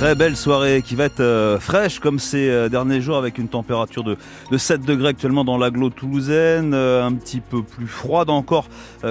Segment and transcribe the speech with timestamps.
[0.00, 3.48] Très belle soirée qui va être euh, fraîche comme ces euh, derniers jours avec une
[3.48, 4.16] température de,
[4.50, 8.66] de 7 degrés actuellement dans l'agglo toulousaine, euh, un petit peu plus froide encore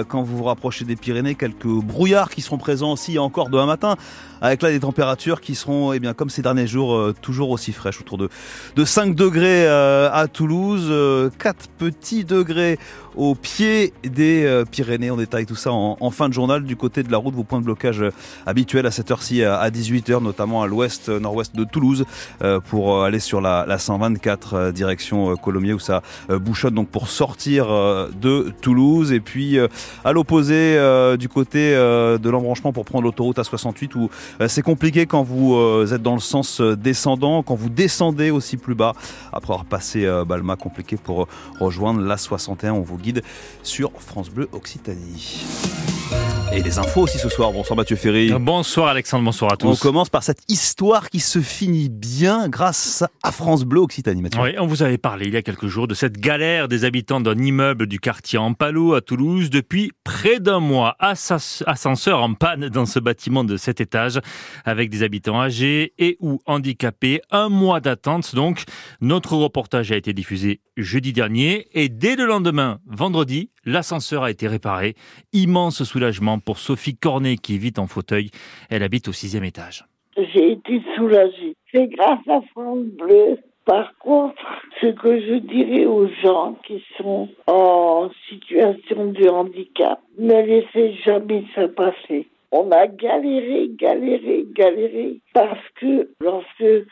[0.08, 3.96] quand vous vous rapprochez des Pyrénées, quelques brouillards qui seront présents aussi encore demain matin
[4.40, 8.00] avec là des températures qui seront, eh bien, comme ces derniers jours, toujours aussi fraîches,
[8.00, 8.28] autour de,
[8.76, 11.30] de 5 degrés à Toulouse, 4 euh,
[11.78, 12.78] petits degrés
[13.16, 15.10] au pied des Pyrénées.
[15.10, 17.60] On détaille tout ça en, fin de journal du côté de la route, vos points
[17.60, 18.04] de blocage
[18.46, 22.04] habituels à cette heure-ci à 18h, notamment à l'ouest, nord-ouest de Toulouse,
[22.68, 28.52] pour aller sur la, la 124 direction Colomiers où ça bouchonne donc pour sortir de
[28.60, 29.12] Toulouse.
[29.12, 29.58] Et puis
[30.04, 30.78] à l'opposé
[31.18, 35.92] du côté de l'embranchement pour prendre l'autoroute A68 où euh, c'est compliqué quand vous euh,
[35.92, 38.94] êtes dans le sens euh, descendant, quand vous descendez aussi plus bas.
[39.32, 42.72] Après avoir passé Balma, compliqué pour rejoindre la 61.
[42.72, 43.22] On vous guide
[43.62, 45.44] sur France Bleu Occitanie.
[46.52, 47.52] Et les infos aussi ce soir.
[47.52, 48.32] Bonsoir Mathieu Ferry.
[48.32, 49.68] Bonsoir Alexandre, bonsoir à tous.
[49.68, 54.42] On commence par cette histoire qui se finit bien grâce à France Bleu Occitanie, Mathieu.
[54.42, 57.20] Oui, on vous avait parlé il y a quelques jours de cette galère des habitants
[57.20, 60.96] d'un immeuble du quartier Ampalo à Toulouse depuis près d'un mois.
[60.98, 64.18] Ascenseur en panne dans ce bâtiment de 7 étages
[64.64, 67.22] avec des habitants âgés et ou handicapés.
[67.30, 68.64] Un mois d'attente donc.
[69.00, 74.48] Notre reportage a été diffusé jeudi dernier et dès le lendemain, vendredi, l'ascenseur a été
[74.48, 74.94] réparé.
[75.32, 78.30] Immense soulagement pour Sophie Cornet qui vit en fauteuil.
[78.70, 79.84] Elle habite au sixième étage.
[80.16, 81.54] J'ai été soulagée.
[81.72, 83.38] C'est grâce à France Bleu.
[83.64, 84.42] Par contre,
[84.80, 91.44] ce que je dirais aux gens qui sont en situation de handicap, ne laissez jamais
[91.54, 92.28] ça passer.
[92.52, 96.86] On a galéré, galéré, galéré, parce que lorsque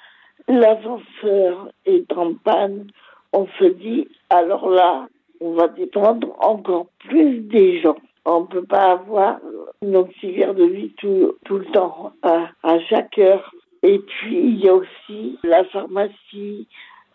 [0.46, 2.86] l'ascenseur est en panne,
[3.32, 5.08] on se dit, alors là,
[5.40, 7.96] on va dépendre encore plus des gens.
[8.24, 9.38] On ne peut pas avoir
[9.82, 13.54] une auxiliaire de vie tout, le temps, à, à chaque heure.
[13.82, 16.66] Et puis, il y a aussi la pharmacie,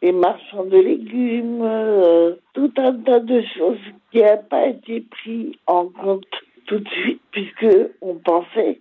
[0.02, 3.78] les marchands de légumes, euh, tout un tas de choses
[4.12, 6.25] qui n'ont pas été pris en compte
[6.66, 7.68] tout de suite, puisque
[8.02, 8.79] on pensait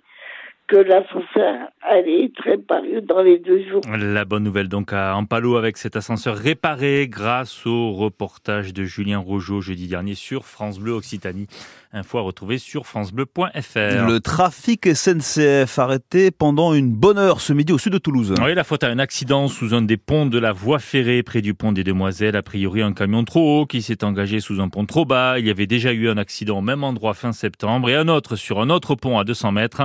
[0.68, 3.82] que l'ascenseur allait être réparé dans les deux jours.
[3.96, 9.18] La bonne nouvelle donc à Ampalo avec cet ascenseur réparé grâce au reportage de Julien
[9.18, 11.46] Rogeau jeudi dernier sur France Bleu Occitanie.
[11.94, 14.06] Info à retrouver sur francebleu.fr.
[14.06, 18.32] Le trafic SNCF arrêté pendant une bonne heure ce midi au sud de Toulouse.
[18.42, 21.42] Oui, la faute à un accident sous un des ponts de la voie ferrée près
[21.42, 22.34] du pont des Demoiselles.
[22.34, 25.38] A priori, un camion trop haut qui s'est engagé sous un pont trop bas.
[25.38, 28.36] Il y avait déjà eu un accident au même endroit fin septembre et un autre
[28.36, 29.82] sur un autre pont à 200 mètres.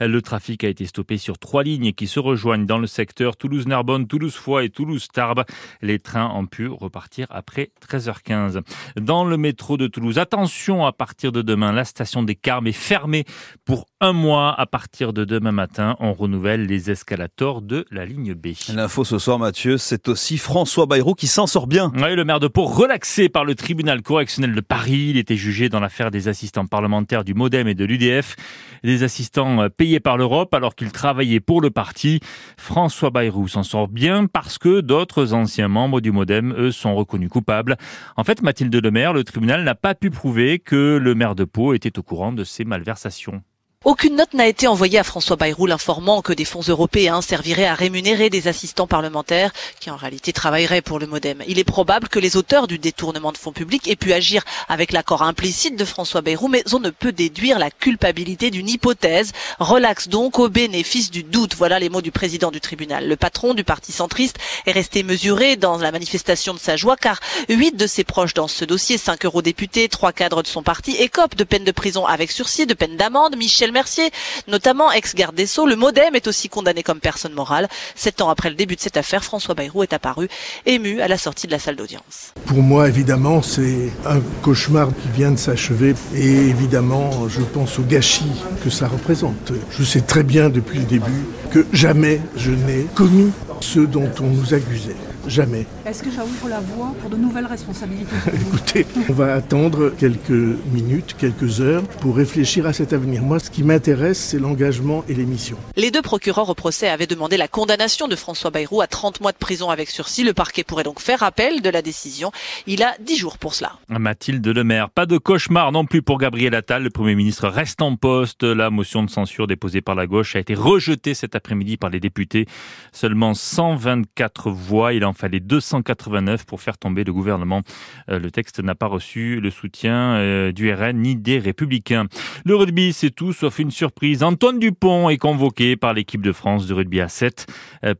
[0.00, 4.06] Le trafic a été stoppé sur trois lignes qui se rejoignent dans le secteur Toulouse-Narbonne,
[4.06, 5.44] Toulouse-Foix et Toulouse-Tarbes.
[5.82, 8.60] Les trains ont pu repartir après 13h15.
[8.96, 11.72] Dans le métro de Toulouse, attention à partir de demain.
[11.72, 13.24] La station des Carmes est fermée
[13.64, 14.54] pour un mois.
[14.58, 18.48] À partir de demain matin, on renouvelle les escalators de la ligne B.
[18.72, 21.92] L'info ce soir, Mathieu, c'est aussi François Bayrou qui s'en sort bien.
[21.96, 25.08] Oui, le maire de Pau, relaxé par le tribunal correctionnel de Paris.
[25.10, 28.36] Il était jugé dans l'affaire des assistants parlementaires du Modem et de l'UDF.
[28.84, 32.20] Des assistants euh, payés par l'Europe alors qu'ils travaillaient pour le parti.
[32.56, 37.28] François Bayrou s'en sort bien parce que d'autres anciens membres du Modem, eux, sont reconnus
[37.28, 37.76] coupables.
[38.16, 41.74] En fait, Mathilde Lemaire, le tribunal n'a pas pu prouver que le maire de Pau
[41.74, 43.42] était au courant de ces malversations.
[43.86, 47.74] Aucune note n'a été envoyée à François Bayrou informant que des fonds européens serviraient à
[47.74, 51.42] rémunérer des assistants parlementaires qui en réalité travailleraient pour le Modem.
[51.48, 54.92] Il est probable que les auteurs du détournement de fonds publics aient pu agir avec
[54.92, 59.32] l'accord implicite de François Bayrou, mais on ne peut déduire la culpabilité d'une hypothèse.
[59.60, 61.54] Relax donc au bénéfice du doute.
[61.56, 63.08] Voilà les mots du président du tribunal.
[63.08, 64.36] Le patron du parti centriste
[64.66, 68.46] est resté mesuré dans la manifestation de sa joie car huit de ses proches dans
[68.46, 72.30] ce dossier, cinq eurodéputés, trois cadres de son parti, écopent de peine de prison avec
[72.30, 73.36] sursis, de peine d'amende.
[73.70, 74.10] Mercier,
[74.48, 75.66] notamment ex-garde des Sceaux.
[75.66, 77.68] Le Modem est aussi condamné comme personne morale.
[77.94, 80.28] Sept ans après le début de cette affaire, François Bayrou est apparu
[80.66, 82.32] ému à la sortie de la salle d'audience.
[82.46, 87.82] Pour moi, évidemment, c'est un cauchemar qui vient de s'achever et évidemment, je pense au
[87.82, 88.24] gâchis
[88.64, 89.52] que ça représente.
[89.70, 94.26] Je sais très bien depuis le début que jamais je n'ai commis ce dont on
[94.26, 94.96] nous accusait.
[95.26, 95.66] Jamais.
[95.90, 100.30] Est-ce que ça ouvre la voie pour de nouvelles responsabilités Écoutez, on va attendre quelques
[100.30, 103.22] minutes, quelques heures pour réfléchir à cet avenir.
[103.22, 105.58] Moi, ce qui m'intéresse, c'est l'engagement et les missions.
[105.74, 109.32] Les deux procureurs au procès avaient demandé la condamnation de François Bayrou à 30 mois
[109.32, 110.22] de prison avec sursis.
[110.22, 112.30] Le parquet pourrait donc faire appel de la décision.
[112.68, 113.72] Il a 10 jours pour cela.
[113.88, 116.84] Mathilde Lemaire, pas de cauchemar non plus pour Gabriel Attal.
[116.84, 118.44] Le Premier ministre reste en poste.
[118.44, 121.98] La motion de censure déposée par la gauche a été rejetée cet après-midi par les
[121.98, 122.46] députés.
[122.92, 124.92] Seulement 124 voix.
[124.92, 127.62] Il en fallait 200 489 pour faire tomber le gouvernement.
[128.08, 132.06] Le texte n'a pas reçu le soutien du RN ni des Républicains.
[132.44, 134.22] Le rugby, c'est tout sauf une surprise.
[134.22, 137.46] Antoine Dupont est convoqué par l'équipe de France de rugby à 7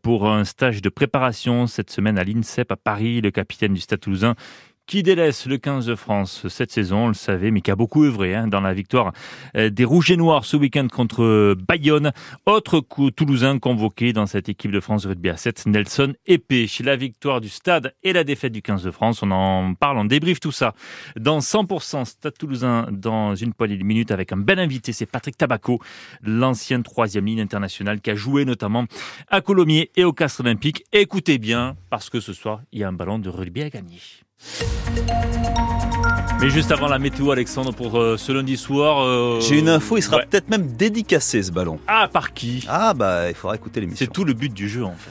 [0.02, 3.20] pour un stage de préparation cette semaine à l'INSEP à Paris.
[3.20, 4.34] Le capitaine du Stade Toulousain
[4.90, 8.02] qui délaisse le 15 de France cette saison, on le savait, mais qui a beaucoup
[8.02, 9.12] œuvré hein, dans la victoire
[9.56, 12.10] euh, des Rouges et Noirs ce week-end contre Bayonne.
[12.44, 16.66] Autre coup toulousain convoqué dans cette équipe de France de rugby à 7, Nelson Épée.
[16.82, 20.06] La victoire du Stade et la défaite du 15 de France, on en parle, on
[20.06, 20.74] débriefe tout ça
[21.14, 25.36] dans 100% Stade Toulousain dans une poignée de minutes avec un bel invité, c'est Patrick
[25.36, 25.78] Tabaco,
[26.20, 28.86] l'ancien troisième ligne internationale qui a joué notamment
[29.28, 30.84] à Colomiers et au Castre Olympique.
[30.90, 34.00] Écoutez bien, parce que ce soir, il y a un ballon de rugby à gagner.
[36.40, 39.04] Mais juste avant la météo, Alexandre, pour euh, ce lundi soir.
[39.04, 41.78] Euh, J'ai une info, il sera peut-être même dédicacé ce ballon.
[41.86, 42.64] Ah, par qui?
[42.68, 44.06] Ah, bah, il faudra écouter l'émission.
[44.06, 45.10] C'est tout le but du jeu, en fait.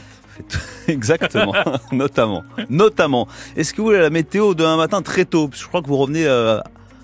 [0.92, 1.54] Exactement,
[1.92, 2.44] notamment.
[2.70, 3.28] Notamment.
[3.56, 5.50] Est-ce que vous voulez la météo demain matin très tôt?
[5.54, 6.60] Je crois que vous revenez euh,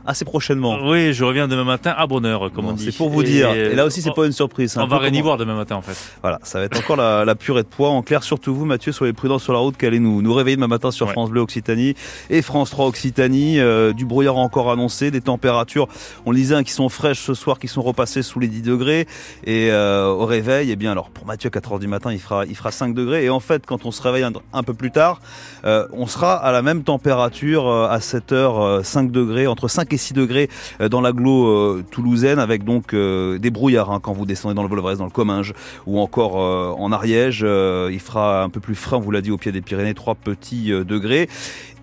[0.05, 0.77] assez prochainement.
[0.83, 2.85] Oui, je reviens demain matin à bonne heure, comme on dit.
[2.85, 3.51] C'est pour vous dire.
[3.51, 4.77] Et là aussi, c'est pas une surprise.
[4.77, 5.95] On va rien y voir demain matin, en fait.
[6.21, 7.89] Voilà, ça va être encore la, la, purée de poids.
[7.89, 10.67] En clair, surtout vous, Mathieu, soyez prudents sur la route, qu'allez nous, nous réveiller demain
[10.67, 11.95] matin sur France Bleu Occitanie
[12.29, 13.59] et France 3 Occitanie.
[13.59, 15.87] Euh, du brouillard encore annoncé, des températures,
[16.25, 18.61] on le disait, hein, qui sont fraîches ce soir, qui sont repassées sous les 10
[18.61, 19.07] degrés.
[19.45, 22.45] Et euh, au réveil, eh bien, alors pour Mathieu, 4 heures du matin, il fera,
[22.45, 23.25] il fera 5 degrés.
[23.25, 24.23] Et en fait, quand on se réveille
[24.53, 25.21] un, peu plus tard,
[25.65, 29.94] euh, on sera à la même température à 7 heures, 5 degrés, entre 5 et
[29.97, 30.49] 6 degrés
[30.81, 34.63] euh, dans l'agglo euh, toulousaine avec donc euh, des brouillards hein, quand vous descendez dans
[34.63, 35.53] le Volvresse, dans le Comminges
[35.85, 37.41] ou encore en Ariège.
[37.41, 40.15] il fera un peu plus frais, on vous l'a dit, au pied des Pyrénées, 3
[40.15, 41.29] petits degrés.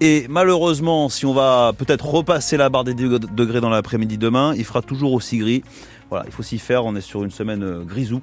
[0.01, 4.65] Et malheureusement, si on va peut-être repasser la barre des degrés dans l'après-midi demain, il
[4.65, 5.63] fera toujours aussi gris.
[6.13, 8.21] Voilà, il faut s'y faire, on est sur une semaine euh, grisou.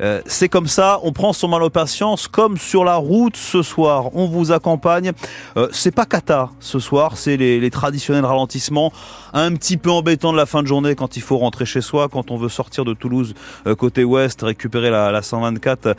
[0.00, 3.60] Euh, c'est comme ça, on prend son mal aux patience, comme sur la route ce
[3.60, 4.14] soir.
[4.14, 5.10] On vous accompagne.
[5.56, 8.92] Euh, c'est pas cata ce soir, c'est les, traditionnels ralentissements.
[9.32, 12.08] Un petit peu embêtant de la fin de journée quand il faut rentrer chez soi,
[12.08, 13.34] quand on veut sortir de Toulouse
[13.78, 15.96] côté ouest, récupérer la, la 124.